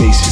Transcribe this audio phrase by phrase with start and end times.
[0.00, 0.29] spaces.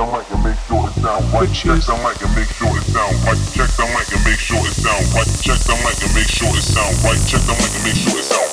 [0.00, 1.52] Check the mic and make sure it sound right.
[1.52, 3.36] Check the mic and make sure it sound right.
[3.52, 5.28] Check the mic and make sure it sound right.
[5.42, 7.20] Check the mic and make sure it sound right.
[7.28, 8.49] Check the mic and make sure it sound right.